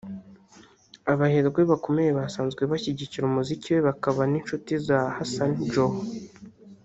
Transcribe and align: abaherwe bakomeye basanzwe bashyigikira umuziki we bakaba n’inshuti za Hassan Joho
abaherwe 1.11 1.61
bakomeye 1.71 2.09
basanzwe 2.19 2.61
bashyigikira 2.71 3.23
umuziki 3.27 3.67
we 3.73 3.79
bakaba 3.87 4.21
n’inshuti 4.31 4.71
za 4.87 4.99
Hassan 5.17 5.51
Joho 5.73 5.99